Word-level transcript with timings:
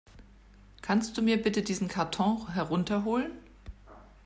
Kannst 0.81 1.15
du 1.15 1.21
mir 1.21 1.39
bitte 1.39 1.61
diesen 1.61 1.87
Karton 1.87 2.49
herunter 2.55 3.03
holen? 3.05 3.33